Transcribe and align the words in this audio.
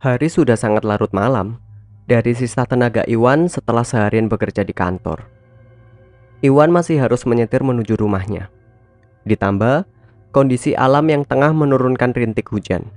Hari 0.00 0.32
sudah 0.32 0.56
sangat 0.56 0.80
larut 0.88 1.12
malam. 1.12 1.60
Dari 2.08 2.32
sisa 2.32 2.64
tenaga 2.64 3.04
Iwan 3.04 3.52
setelah 3.52 3.84
seharian 3.84 4.32
bekerja 4.32 4.64
di 4.64 4.72
kantor. 4.72 5.28
Iwan 6.40 6.72
masih 6.72 7.04
harus 7.04 7.28
menyetir 7.28 7.60
menuju 7.60 8.00
rumahnya. 8.00 8.48
Ditambah 9.28 9.84
kondisi 10.32 10.72
alam 10.72 11.04
yang 11.04 11.28
tengah 11.28 11.52
menurunkan 11.52 12.16
rintik 12.16 12.48
hujan. 12.48 12.88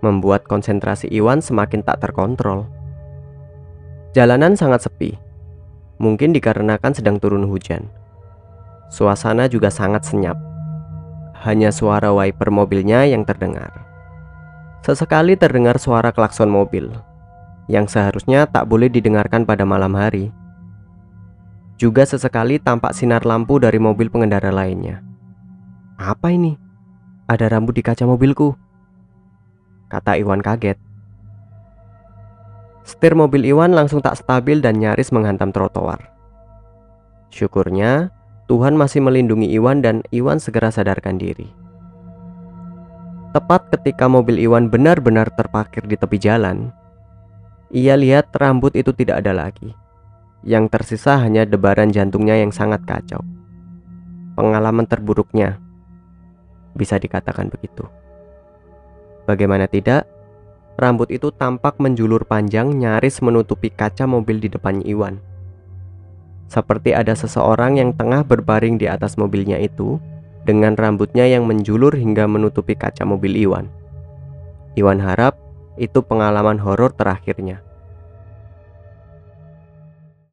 Membuat 0.00 0.48
konsentrasi 0.48 1.12
Iwan 1.12 1.44
semakin 1.44 1.84
tak 1.84 2.00
terkontrol. 2.00 2.64
Jalanan 4.16 4.56
sangat 4.56 4.88
sepi. 4.88 5.12
Mungkin 6.00 6.32
dikarenakan 6.32 6.96
sedang 6.96 7.20
turun 7.20 7.44
hujan. 7.44 7.84
Suasana 8.88 9.44
juga 9.44 9.68
sangat 9.68 10.08
senyap. 10.08 10.40
Hanya 11.44 11.68
suara 11.68 12.16
wiper 12.16 12.48
mobilnya 12.48 13.04
yang 13.04 13.28
terdengar. 13.28 13.87
Sesekali 14.88 15.36
terdengar 15.36 15.76
suara 15.76 16.08
klakson 16.16 16.48
mobil 16.48 16.88
yang 17.68 17.84
seharusnya 17.84 18.48
tak 18.48 18.72
boleh 18.72 18.88
didengarkan 18.88 19.44
pada 19.44 19.68
malam 19.68 19.92
hari. 19.92 20.32
Juga 21.76 22.08
sesekali 22.08 22.56
tampak 22.56 22.96
sinar 22.96 23.28
lampu 23.28 23.60
dari 23.60 23.76
mobil 23.76 24.08
pengendara 24.08 24.48
lainnya. 24.48 25.04
Apa 26.00 26.32
ini? 26.32 26.56
Ada 27.28 27.52
rambut 27.52 27.76
di 27.76 27.84
kaca 27.84 28.08
mobilku. 28.08 28.56
Kata 29.92 30.16
Iwan 30.16 30.40
kaget. 30.40 30.80
Setir 32.88 33.12
mobil 33.12 33.44
Iwan 33.44 33.76
langsung 33.76 34.00
tak 34.00 34.16
stabil 34.16 34.64
dan 34.64 34.80
nyaris 34.80 35.12
menghantam 35.12 35.52
trotoar. 35.52 36.00
Syukurnya, 37.28 38.08
Tuhan 38.48 38.72
masih 38.72 39.04
melindungi 39.04 39.52
Iwan 39.52 39.84
dan 39.84 40.00
Iwan 40.08 40.40
segera 40.40 40.72
sadarkan 40.72 41.20
diri. 41.20 41.67
Tepat 43.28 43.68
ketika 43.76 44.08
mobil 44.08 44.40
Iwan 44.40 44.72
benar-benar 44.72 45.28
terparkir 45.36 45.84
di 45.84 46.00
tepi 46.00 46.16
jalan, 46.16 46.72
ia 47.68 47.92
lihat 47.92 48.32
rambut 48.32 48.72
itu 48.72 48.88
tidak 48.96 49.20
ada 49.20 49.36
lagi. 49.36 49.76
Yang 50.40 50.72
tersisa 50.72 51.20
hanya 51.20 51.44
debaran 51.44 51.92
jantungnya 51.92 52.40
yang 52.40 52.48
sangat 52.48 52.88
kacau. 52.88 53.20
Pengalaman 54.32 54.88
terburuknya, 54.88 55.60
bisa 56.72 56.96
dikatakan 56.96 57.52
begitu. 57.52 57.84
Bagaimana 59.28 59.68
tidak, 59.68 60.08
rambut 60.80 61.12
itu 61.12 61.28
tampak 61.28 61.76
menjulur 61.76 62.24
panjang 62.24 62.72
nyaris 62.72 63.20
menutupi 63.20 63.68
kaca 63.68 64.08
mobil 64.08 64.40
di 64.40 64.48
depan 64.48 64.80
Iwan. 64.80 65.20
Seperti 66.48 66.96
ada 66.96 67.12
seseorang 67.12 67.76
yang 67.76 67.92
tengah 67.92 68.24
berbaring 68.24 68.80
di 68.80 68.88
atas 68.88 69.20
mobilnya 69.20 69.60
itu 69.60 70.00
dengan 70.48 70.72
rambutnya 70.72 71.28
yang 71.28 71.44
menjulur 71.44 71.92
hingga 71.92 72.24
menutupi 72.24 72.72
kaca 72.72 73.04
mobil 73.04 73.36
Iwan. 73.36 73.68
Iwan 74.80 74.96
harap 74.96 75.36
itu 75.76 76.00
pengalaman 76.00 76.56
horor 76.56 76.96
terakhirnya. 76.96 77.60